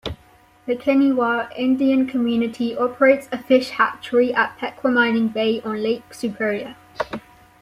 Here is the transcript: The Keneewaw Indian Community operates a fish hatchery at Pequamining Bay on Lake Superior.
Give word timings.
The 0.65 0.75
Keneewaw 0.75 1.55
Indian 1.55 2.07
Community 2.07 2.75
operates 2.75 3.29
a 3.31 3.37
fish 3.37 3.69
hatchery 3.69 4.33
at 4.33 4.57
Pequamining 4.57 5.31
Bay 5.31 5.61
on 5.61 5.83
Lake 5.83 6.11
Superior. 6.15 6.75